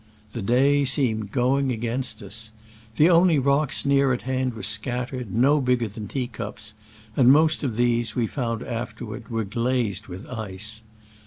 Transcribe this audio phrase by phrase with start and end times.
[0.31, 2.51] The day seemed going against us.
[2.97, 6.73] The only rocks near at hand were scattered, no bigger than tea cups,
[7.15, 10.81] and most of these, we found afterward, were glazed with ice.